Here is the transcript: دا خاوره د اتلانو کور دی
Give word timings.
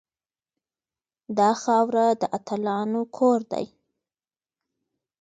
دا 1.37 1.49
خاوره 1.63 2.05
د 2.21 2.23
اتلانو 2.37 3.01
کور 3.17 3.39
دی 3.51 3.65